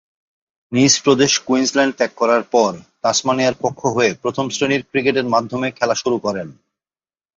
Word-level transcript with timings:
নিজ 0.71 0.93
প্রদেশ 1.03 1.31
কুইন্সল্যান্ড 1.39 1.93
ত্যাগ 1.95 2.11
করার 2.15 2.43
পর 2.43 2.71
তাসমানিয়ার 3.01 3.59
পক্ষ 3.59 3.81
হয়ে 3.87 4.11
প্রথম-শ্রেণীর 4.13 4.83
ক্রিকেটের 4.89 5.27
মাধ্যমে 5.29 5.67
খেলা 5.71 5.95
শুরু 5.95 6.17
করেন। 6.17 6.47